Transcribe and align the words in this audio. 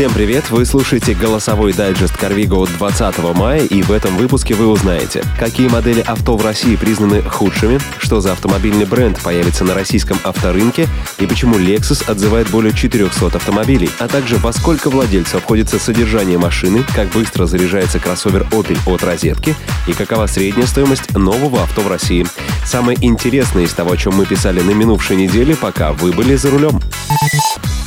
Всем 0.00 0.14
привет! 0.14 0.48
Вы 0.48 0.64
слушаете 0.64 1.12
голосовой 1.12 1.74
дайджест 1.74 2.14
Carvigo 2.14 2.62
от 2.62 2.72
20 2.78 3.18
мая, 3.34 3.60
и 3.60 3.82
в 3.82 3.92
этом 3.92 4.16
выпуске 4.16 4.54
вы 4.54 4.66
узнаете, 4.66 5.22
какие 5.38 5.68
модели 5.68 6.00
авто 6.00 6.38
в 6.38 6.42
России 6.42 6.74
признаны 6.76 7.20
худшими, 7.20 7.78
что 7.98 8.22
за 8.22 8.32
автомобильный 8.32 8.86
бренд 8.86 9.20
появится 9.22 9.62
на 9.62 9.74
российском 9.74 10.18
авторынке 10.24 10.88
и 11.18 11.26
почему 11.26 11.58
Lexus 11.58 12.10
отзывает 12.10 12.48
более 12.48 12.72
400 12.72 13.26
автомобилей, 13.26 13.90
а 13.98 14.08
также 14.08 14.38
во 14.38 14.54
сколько 14.54 14.88
владельцу 14.88 15.36
обходится 15.36 15.78
содержание 15.78 16.38
машины, 16.38 16.82
как 16.94 17.10
быстро 17.10 17.44
заряжается 17.44 17.98
кроссовер 17.98 18.46
Opel 18.52 18.78
от 18.86 19.04
розетки 19.04 19.54
и 19.86 19.92
какова 19.92 20.26
средняя 20.28 20.66
стоимость 20.66 21.14
нового 21.14 21.62
авто 21.62 21.82
в 21.82 21.88
России. 21.88 22.26
Самое 22.64 22.98
интересное 23.00 23.64
из 23.64 23.72
того, 23.72 23.92
о 23.92 23.96
чем 23.96 24.14
мы 24.14 24.26
писали 24.26 24.60
на 24.60 24.70
минувшей 24.70 25.16
неделе, 25.16 25.56
пока 25.56 25.92
вы 25.92 26.12
были 26.12 26.36
за 26.36 26.50
рулем. 26.50 26.80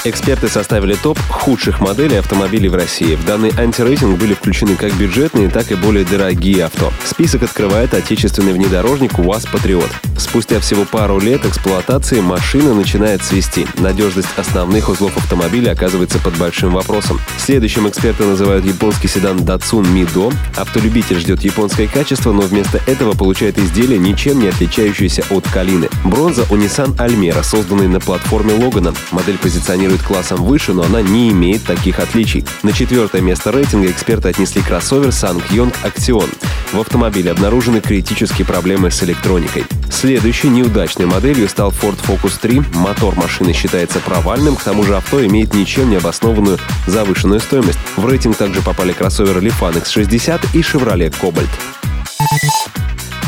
Эксперты 0.06 0.50
составили 0.50 0.96
топ 0.96 1.18
худших 1.30 1.80
моделей 1.80 2.18
автомобилей 2.18 2.68
в 2.68 2.76
России. 2.76 3.16
В 3.16 3.24
данный 3.24 3.52
антирейтинг 3.58 4.20
были 4.20 4.34
включены 4.34 4.76
как 4.76 4.94
бюджетные, 4.96 5.48
так 5.48 5.72
и 5.72 5.76
более 5.76 6.04
дорогие 6.04 6.66
авто. 6.66 6.92
Список 7.06 7.44
открывает 7.44 7.94
отечественный 7.94 8.52
внедорожник 8.52 9.18
УАЗ 9.18 9.46
«Патриот». 9.46 9.90
Спустя 10.18 10.60
всего 10.60 10.84
пару 10.84 11.20
лет 11.20 11.46
эксплуатации 11.46 12.20
машина 12.20 12.74
начинает 12.74 13.24
свести. 13.24 13.66
Надежность 13.78 14.28
основных 14.36 14.90
узлов 14.90 15.16
автомобиля 15.16 15.72
оказывается 15.72 16.20
под 16.20 16.36
большим 16.36 16.74
вопросом. 16.74 17.22
Следующим 17.38 17.88
эксперты 17.88 18.26
называют 18.26 18.66
японский 18.66 19.08
седан 19.08 19.38
Datsun 19.38 19.86
Mido. 19.86 20.34
Автолюбитель 20.58 21.20
ждет 21.20 21.44
японское 21.44 21.88
качество, 21.88 22.34
но 22.34 22.42
вместо 22.42 22.82
этого 22.88 23.14
получает 23.14 23.58
изделие, 23.58 24.00
ничем 24.00 24.40
не 24.40 24.48
отличающееся 24.50 24.63
от 25.30 25.48
Калины. 25.50 25.90
Бронза 26.04 26.44
у 26.50 26.56
Nissan 26.56 26.96
Almera, 26.98 27.44
созданной 27.44 27.88
на 27.88 28.00
платформе 28.00 28.54
Логана. 28.54 28.94
Модель 29.12 29.38
позиционирует 29.38 30.02
классом 30.02 30.44
выше, 30.44 30.74
но 30.74 30.84
она 30.84 31.02
не 31.02 31.30
имеет 31.32 31.64
таких 31.64 32.00
отличий. 32.00 32.46
На 32.64 32.72
четвертое 32.72 33.22
место 33.22 33.52
рейтинга 33.52 33.92
эксперты 33.92 34.30
отнесли 34.30 34.62
кроссовер 34.62 35.10
Ssangyong 35.10 35.74
Action. 35.84 36.30
В 36.72 36.80
автомобиле 36.80 37.32
обнаружены 37.32 37.82
критические 37.82 38.46
проблемы 38.46 38.90
с 38.90 39.04
электроникой. 39.04 39.66
Следующей 39.92 40.50
неудачной 40.50 41.06
моделью 41.06 41.48
стал 41.50 41.72
Ford 41.72 42.00
Focus 42.08 42.40
3. 42.42 42.62
Мотор 42.76 43.16
машины 43.16 43.54
считается 43.54 44.00
провальным, 44.00 44.56
к 44.56 44.64
тому 44.64 44.84
же 44.84 44.96
авто 44.96 45.26
имеет 45.26 45.54
ничем 45.54 45.90
не 45.90 45.98
обоснованную 45.98 46.58
завышенную 46.88 47.40
стоимость. 47.40 47.80
В 47.96 48.08
рейтинг 48.08 48.38
также 48.38 48.62
попали 48.62 48.94
кроссоверы 48.94 49.42
Lifan 49.42 49.82
X60 49.82 50.42
и 50.54 50.62
Chevrolet 50.62 51.14
Cobalt. 51.22 51.50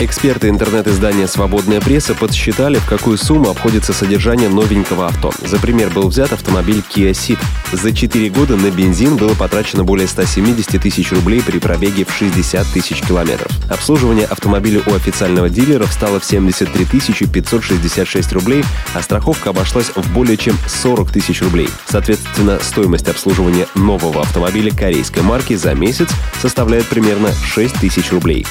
Эксперты 0.01 0.49
интернет-издания 0.49 1.25
«Свободная 1.25 1.79
пресса» 1.79 2.15
подсчитали, 2.15 2.79
в 2.79 2.85
какую 2.85 3.17
сумму 3.17 3.49
обходится 3.49 3.93
содержание 3.93 4.49
новенького 4.49 5.07
авто. 5.07 5.31
За 5.41 5.57
пример 5.57 5.89
был 5.89 6.09
взят 6.09 6.33
автомобиль 6.33 6.83
Kia 6.93 7.11
Ceed. 7.11 7.39
За 7.71 7.93
4 7.93 8.29
года 8.29 8.57
на 8.57 8.71
бензин 8.71 9.15
было 9.15 9.33
потрачено 9.35 9.85
более 9.85 10.09
170 10.09 10.81
тысяч 10.81 11.13
рублей 11.13 11.41
при 11.41 11.59
пробеге 11.59 12.03
в 12.03 12.13
60 12.13 12.67
тысяч 12.73 13.03
километров. 13.03 13.49
Обслуживание 13.69 14.25
автомобиля 14.25 14.81
у 14.85 14.93
официального 14.93 15.49
дилера 15.49 15.85
встало 15.85 16.19
в 16.19 16.25
73 16.25 16.85
566 17.27 18.33
рублей, 18.33 18.65
а 18.93 19.01
страховка 19.01 19.51
обошлась 19.51 19.91
в 19.95 20.13
более 20.13 20.35
чем 20.35 20.57
40 20.67 21.09
тысяч 21.09 21.41
рублей. 21.41 21.69
Соответственно, 21.87 22.59
стоимость 22.61 23.07
обслуживания 23.07 23.65
нового 23.75 24.23
автомобиля 24.23 24.75
корейской 24.75 25.21
марки 25.21 25.53
за 25.55 25.73
месяц 25.73 26.09
составляет 26.41 26.85
примерно 26.87 27.29
6 27.45 27.75
тысяч 27.75 28.11
рублей. 28.11 28.45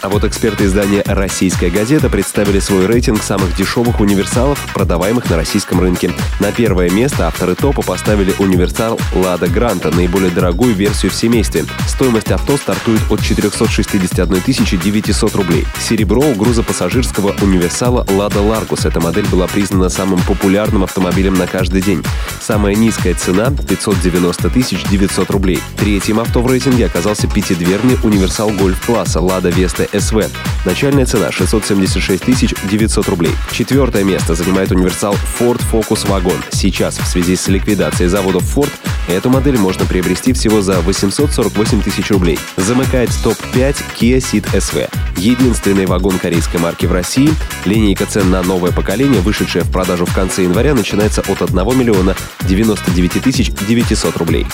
А 0.00 0.08
вот 0.08 0.27
эксперты 0.28 0.66
издания 0.66 1.02
«Российская 1.06 1.70
газета» 1.70 2.10
представили 2.10 2.60
свой 2.60 2.86
рейтинг 2.86 3.22
самых 3.22 3.56
дешевых 3.56 4.00
универсалов, 4.00 4.58
продаваемых 4.74 5.28
на 5.30 5.36
российском 5.36 5.80
рынке. 5.80 6.12
На 6.38 6.52
первое 6.52 6.90
место 6.90 7.26
авторы 7.26 7.54
топа 7.54 7.82
поставили 7.82 8.34
универсал 8.38 9.00
«Лада 9.14 9.48
Гранта», 9.48 9.90
наиболее 9.90 10.30
дорогую 10.30 10.74
версию 10.74 11.10
в 11.10 11.14
семействе. 11.14 11.64
Стоимость 11.86 12.30
авто 12.30 12.56
стартует 12.56 13.00
от 13.10 13.22
461 13.22 14.42
900 14.46 15.34
рублей. 15.34 15.66
Серебро 15.80 16.20
у 16.20 16.34
грузопассажирского 16.34 17.34
универсала 17.40 18.06
«Лада 18.10 18.40
Ларгус». 18.40 18.84
Эта 18.84 19.00
модель 19.00 19.26
была 19.26 19.46
признана 19.46 19.88
самым 19.88 20.20
популярным 20.20 20.84
автомобилем 20.84 21.34
на 21.34 21.46
каждый 21.46 21.80
день. 21.80 22.04
Самая 22.40 22.74
низкая 22.74 23.14
цена— 23.14 23.50
590 23.68 24.50
900 24.50 25.30
рублей. 25.30 25.60
Третьим 25.78 26.20
авто 26.20 26.42
в 26.42 26.46
рейтинге 26.46 26.86
оказался 26.86 27.26
пятидверный 27.26 27.96
универсал 28.02 28.50
гольф-класса 28.50 29.20
«Лада 29.20 29.48
Веста 29.48 29.88
СВ. 29.98 30.17
Начальная 30.64 31.06
цена 31.06 31.30
676 31.30 32.54
900 32.68 33.08
рублей. 33.08 33.32
Четвертое 33.52 34.04
место 34.04 34.34
занимает 34.34 34.70
универсал 34.70 35.16
Ford 35.38 35.60
Focus 35.72 36.06
Wagon. 36.06 36.42
Сейчас 36.50 36.98
в 36.98 37.06
связи 37.06 37.36
с 37.36 37.48
ликвидацией 37.48 38.08
заводов 38.08 38.44
Ford 38.56 38.70
эту 39.08 39.30
модель 39.30 39.58
можно 39.58 39.84
приобрести 39.86 40.32
всего 40.32 40.60
за 40.60 40.80
848 40.80 41.82
тысяч 41.82 42.10
рублей. 42.10 42.38
Замыкает 42.56 43.10
топ-5 43.22 43.76
Kia 43.98 44.18
Ceed 44.18 44.46
SV. 44.52 44.90
Единственный 45.16 45.86
вагон 45.86 46.18
корейской 46.18 46.58
марки 46.58 46.86
в 46.86 46.92
России. 46.92 47.30
Линейка 47.64 48.06
цен 48.06 48.30
на 48.30 48.42
новое 48.42 48.72
поколение, 48.72 49.20
вышедшая 49.20 49.64
в 49.64 49.70
продажу 49.70 50.06
в 50.06 50.14
конце 50.14 50.42
января, 50.42 50.74
начинается 50.74 51.22
от 51.22 51.42
1 51.42 51.78
миллиона 51.78 52.14
99 52.48 53.22
тысяч 53.22 53.50
900 53.50 54.16
рублей. 54.16 54.46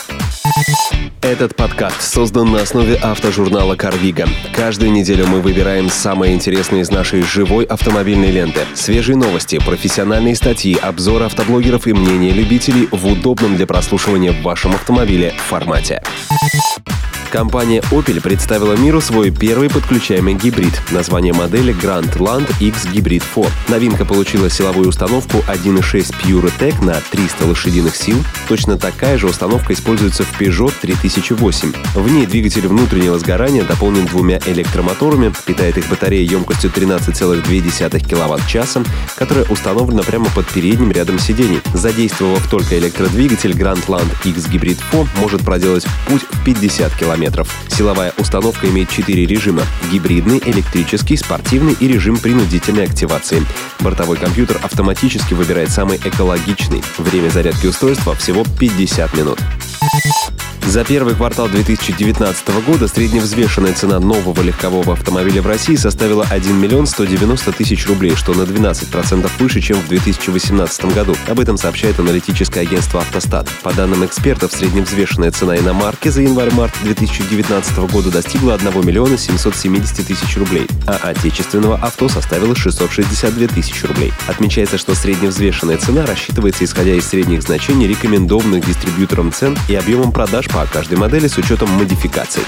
Этот 1.35 1.57
подкаст 1.57 2.01
создан 2.01 2.53
на 2.53 2.63
основе 2.63 2.95
автожурнала 2.95 3.75
«Карвига». 3.75 4.29
Каждую 4.55 4.93
неделю 4.93 5.27
мы 5.27 5.41
выбираем 5.41 5.91
самые 5.91 6.33
интересные 6.33 6.83
из 6.83 6.93
нашей 6.93 7.23
живой 7.23 7.65
автомобильной 7.65 8.31
ленты. 8.31 8.61
Свежие 8.75 9.17
новости, 9.17 9.59
профессиональные 9.59 10.37
статьи, 10.37 10.77
обзоры 10.81 11.25
автоблогеров 11.25 11.89
и 11.89 11.93
мнения 11.93 12.31
любителей 12.31 12.89
в 12.93 13.05
удобном 13.09 13.57
для 13.57 13.67
прослушивания 13.67 14.31
в 14.31 14.43
вашем 14.43 14.77
автомобиле 14.77 15.35
формате. 15.49 16.05
Компания 17.35 17.83
Opel 17.91 18.21
представила 18.21 18.75
миру 18.75 19.01
свой 19.01 19.33
первый 19.33 19.69
подключаемый 19.69 20.35
гибрид. 20.35 20.81
Название 20.93 21.33
модели 21.33 21.75
Grand 21.75 22.17
Land 22.19 22.49
X 22.61 22.87
Hybrid 22.87 23.25
4. 23.35 23.51
Новинка 23.67 24.05
получила 24.05 24.49
силовую 24.49 24.89
установку 24.89 25.39
1.6 25.49 26.15
PureTech 26.23 26.85
на 26.85 26.95
300 27.11 27.45
лошадиных 27.45 27.97
сил. 27.97 28.19
Точно 28.47 28.79
такая 28.79 29.19
же 29.19 29.27
установка 29.27 29.73
используется 29.73 30.23
в 30.23 30.41
Peugeot 30.41 30.73
3008. 30.81 31.73
В 31.97 32.09
ней 32.09 32.25
двигатель 32.27 32.69
внутреннего 32.69 33.19
сгорания 33.19 33.65
дополнен 33.65 34.07
двумя 34.07 34.39
электромоторами, 34.47 35.33
питает 35.45 35.77
их 35.77 35.89
батарея 35.89 36.23
емкостью 36.31 36.71
13,2 36.71 37.99
кВт-часа, 37.99 38.85
которая 39.17 39.45
установлена 39.47 40.05
прямо 40.05 40.27
под 40.37 40.47
передним 40.47 40.93
рядом 40.93 41.19
сидений. 41.19 41.61
Задействовав 41.73 42.49
только 42.49 42.79
электродвигатель, 42.79 43.51
Grand 43.51 43.85
Land 43.87 44.13
X 44.25 44.47
Hybrid 44.47 44.79
4 44.93 45.09
может 45.21 45.45
проделать 45.45 45.85
путь 46.07 46.23
в 46.31 46.45
50 46.45 46.95
км 46.95 47.24
километров. 47.25 47.53
Силовая 47.69 48.13
установка 48.19 48.69
имеет 48.69 48.91
четыре 48.91 49.27
режима– 49.27 49.63
гибридный, 49.93 50.43
электрический, 50.45 51.17
спортивный 51.17 51.77
и 51.81 51.89
режим 51.89 52.19
принудительной 52.19 52.85
активации. 52.85 53.43
Бортовой 53.81 54.17
компьютер 54.17 54.59
автоматически 54.63 55.35
выбирает 55.35 55.71
самый 55.71 55.99
экологичный. 55.99 56.83
Время 56.99 57.31
зарядки 57.31 57.67
устройства 57.67 58.15
всего 58.15 58.45
50 58.59 59.17
минут. 59.17 59.39
За 60.67 60.83
первый 60.83 61.15
квартал 61.15 61.49
2019 61.49 62.65
года 62.65 62.89
средневзвешенная 62.89 63.75
цена 63.75 64.01
нового 64.01 64.41
легкового 64.41 64.95
автомобиля 64.95 65.43
в 65.43 65.47
России 65.47 65.77
составила 65.77 66.27
1 66.31 66.59
миллион 66.59 66.87
190 66.87 67.53
тысяч 67.53 67.87
рублей, 67.87 68.17
что 68.17 68.33
на 68.33 68.43
12% 68.43 69.31
выше, 69.39 69.61
чем 69.61 69.77
в 69.77 69.89
2018 69.89 70.87
году. 70.87 71.15
Об 71.29 71.39
этом 71.39 71.59
сообщает 71.59 72.01
аналитическое 72.01 72.63
агентство 72.63 73.01
«Автостат». 73.01 73.47
По 73.63 73.75
данным 73.75 74.07
экспертов, 74.07 74.53
средневзвешенная 74.53 75.31
цена 75.33 75.59
иномарки 75.59 76.09
за 76.09 76.23
январь-март 76.23 76.73
2019 76.83 77.77
года 77.93 78.11
достигла 78.11 78.55
1 78.55 78.87
миллиона 78.87 79.19
770 79.19 80.07
тысяч 80.07 80.37
рублей, 80.39 80.67
а 80.87 80.97
отечественного 81.03 81.77
авто 81.77 82.09
составила 82.09 82.57
662 82.57 83.49
тысячи 83.49 83.85
рублей. 83.85 84.13
Отмечается, 84.27 84.79
что 84.79 84.95
средневзвешенная 84.95 85.77
цена 85.77 86.07
рассчитывается 86.07 86.65
исходя 86.65 86.95
из 86.95 87.07
средних 87.07 87.43
значений 87.43 87.87
рекомендованных 87.87 88.65
дистрибьютором 88.65 89.31
цен 89.31 89.57
и 89.69 89.75
объемом 89.75 90.11
продаж 90.11 90.49
по 90.55 90.67
каждой 90.67 90.97
модели 90.97 91.27
с 91.27 91.37
учетом 91.37 91.69
модификаций. 91.71 92.45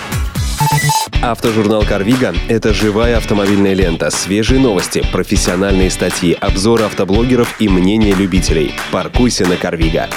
Автожурнал 1.22 1.82
«Карвига»— 1.84 2.32
это 2.48 2.72
живая 2.72 3.16
автомобильная 3.16 3.74
лента, 3.74 4.10
свежие 4.10 4.60
новости, 4.60 5.04
профессиональные 5.12 5.90
статьи, 5.90 6.32
обзоры 6.32 6.84
автоблогеров 6.84 7.60
и 7.60 7.68
мнения 7.68 8.14
любителей. 8.14 8.74
Паркуйся 8.92 9.44
на 9.46 9.56
«Карвига». 9.56 10.08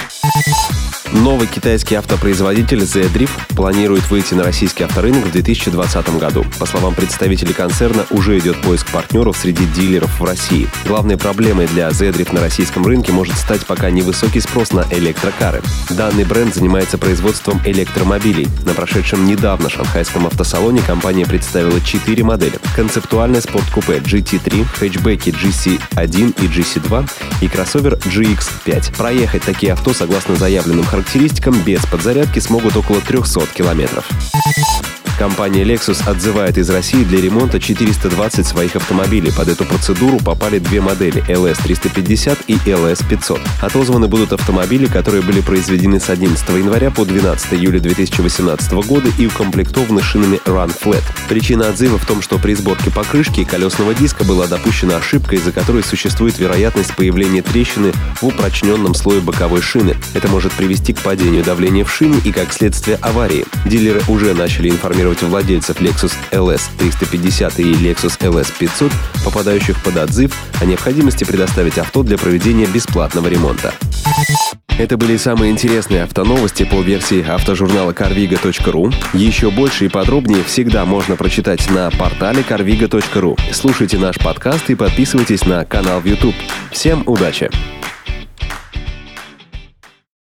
Новый 1.12 1.48
китайский 1.48 1.96
автопроизводитель 1.96 2.84
Z-Drift 2.84 3.56
планирует 3.56 4.08
выйти 4.10 4.34
на 4.34 4.44
российский 4.44 4.84
авторынок 4.84 5.26
в 5.26 5.32
2020 5.32 6.18
году. 6.20 6.46
По 6.60 6.66
словам 6.66 6.94
представителей 6.94 7.52
концерна, 7.52 8.06
уже 8.10 8.38
идет 8.38 8.56
поиск 8.62 8.92
партнеров 8.92 9.36
среди 9.36 9.66
дилеров 9.66 10.20
в 10.20 10.24
России. 10.24 10.68
Главной 10.86 11.18
проблемой 11.18 11.66
для 11.66 11.90
Z-Drift 11.90 12.32
на 12.32 12.40
российском 12.40 12.86
рынке 12.86 13.10
может 13.10 13.36
стать 13.36 13.66
пока 13.66 13.90
невысокий 13.90 14.38
спрос 14.38 14.72
на 14.72 14.86
электрокары. 14.92 15.62
Данный 15.90 16.24
бренд 16.24 16.54
занимается 16.54 16.96
производством 16.96 17.60
электромобилей. 17.64 18.46
На 18.64 18.74
прошедшем 18.74 19.26
недавно 19.26 19.68
шанхайском 19.68 20.28
автосалоне 20.28 20.80
компания 20.80 21.26
представила 21.26 21.80
четыре 21.80 22.22
модели. 22.22 22.60
Концептуальное 22.76 23.40
спорткупе 23.40 23.96
GT3, 23.96 24.64
хэтчбеки 24.78 25.30
GC1 25.30 26.40
и 26.40 26.46
GC2 26.46 27.10
и 27.40 27.48
кроссовер 27.48 27.94
GX5. 27.94 28.96
Проехать 28.96 29.42
такие 29.42 29.72
авто 29.72 29.92
согласно 29.92 30.36
заявленным 30.36 30.84
характеристикам 30.84 30.99
характеристикам 31.00 31.54
без 31.64 31.84
подзарядки 31.86 32.40
смогут 32.40 32.76
около 32.76 33.00
300 33.00 33.46
километров. 33.54 34.06
Компания 35.20 35.64
Lexus 35.64 36.08
отзывает 36.08 36.56
из 36.56 36.70
России 36.70 37.04
для 37.04 37.20
ремонта 37.20 37.60
420 37.60 38.46
своих 38.46 38.74
автомобилей. 38.74 39.30
Под 39.30 39.48
эту 39.48 39.66
процедуру 39.66 40.16
попали 40.16 40.58
две 40.58 40.80
модели 40.80 41.22
LS350 41.28 42.44
и 42.46 42.54
LS500. 42.54 43.38
Отозваны 43.60 44.08
будут 44.08 44.32
автомобили, 44.32 44.86
которые 44.86 45.22
были 45.22 45.42
произведены 45.42 46.00
с 46.00 46.08
11 46.08 46.48
января 46.48 46.90
по 46.90 47.04
12 47.04 47.52
июля 47.52 47.80
2018 47.80 48.72
года 48.72 49.10
и 49.18 49.26
укомплектованы 49.26 50.00
шинами 50.00 50.40
Run 50.46 50.72
Flat. 50.82 51.02
Причина 51.28 51.68
отзыва 51.68 51.98
в 51.98 52.06
том, 52.06 52.22
что 52.22 52.38
при 52.38 52.54
сборке 52.54 52.90
покрышки 52.90 53.44
колесного 53.44 53.94
диска 53.94 54.24
была 54.24 54.46
допущена 54.46 54.96
ошибка, 54.96 55.36
из-за 55.36 55.52
которой 55.52 55.82
существует 55.82 56.38
вероятность 56.38 56.96
появления 56.96 57.42
трещины 57.42 57.92
в 58.22 58.26
упрочненном 58.26 58.94
слое 58.94 59.20
боковой 59.20 59.60
шины. 59.60 59.96
Это 60.14 60.28
может 60.28 60.52
привести 60.52 60.94
к 60.94 61.00
падению 61.00 61.44
давления 61.44 61.84
в 61.84 61.92
шине 61.92 62.18
и, 62.24 62.32
как 62.32 62.54
следствие, 62.54 62.96
аварии. 63.02 63.44
Дилеры 63.66 64.00
уже 64.08 64.32
начали 64.32 64.70
информировать 64.70 65.09
информировать 65.10 65.22
владельцев 65.22 65.80
Lexus 65.80 66.12
LS 66.30 66.62
350 66.78 67.60
и 67.60 67.72
Lexus 67.72 68.18
LS 68.20 68.52
500, 68.58 68.92
попадающих 69.24 69.82
под 69.82 69.96
отзыв, 69.96 70.32
о 70.60 70.64
необходимости 70.64 71.24
предоставить 71.24 71.78
авто 71.78 72.02
для 72.02 72.16
проведения 72.18 72.66
бесплатного 72.66 73.28
ремонта. 73.28 73.74
Это 74.78 74.96
были 74.96 75.16
самые 75.18 75.52
интересные 75.52 76.04
автоновости 76.04 76.64
по 76.64 76.80
версии 76.80 77.22
автожурнала 77.26 77.92
carviga.ru. 77.92 78.94
Еще 79.12 79.50
больше 79.50 79.86
и 79.86 79.88
подробнее 79.88 80.42
всегда 80.44 80.86
можно 80.86 81.16
прочитать 81.16 81.68
на 81.70 81.90
портале 81.90 82.42
carviga.ru. 82.42 83.38
Слушайте 83.52 83.98
наш 83.98 84.16
подкаст 84.18 84.70
и 84.70 84.74
подписывайтесь 84.74 85.44
на 85.44 85.64
канал 85.64 86.00
в 86.00 86.06
YouTube. 86.06 86.34
Всем 86.70 87.02
удачи! 87.06 87.50